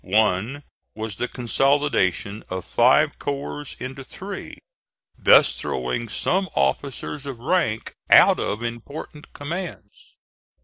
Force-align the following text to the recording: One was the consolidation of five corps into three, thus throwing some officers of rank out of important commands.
One 0.03 0.63
was 0.95 1.17
the 1.17 1.27
consolidation 1.27 2.43
of 2.49 2.65
five 2.65 3.19
corps 3.19 3.75
into 3.79 4.03
three, 4.03 4.57
thus 5.15 5.59
throwing 5.59 6.09
some 6.09 6.49
officers 6.55 7.27
of 7.27 7.37
rank 7.37 7.93
out 8.09 8.39
of 8.39 8.63
important 8.63 9.31
commands. 9.31 10.15